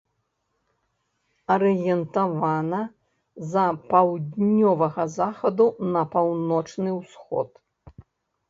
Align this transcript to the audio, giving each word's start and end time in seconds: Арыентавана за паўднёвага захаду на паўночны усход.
Арыентавана 1.55 2.79
за 3.51 3.65
паўднёвага 3.91 5.03
захаду 5.19 5.67
на 5.97 6.01
паўночны 6.17 6.89
усход. 7.01 7.49